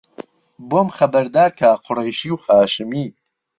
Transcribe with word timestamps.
بۆم 0.69 0.87
خهبەردارکه 0.97 1.69
قوڕهیشی 1.85 2.29
و 2.33 2.37
هاشمی 2.45 3.05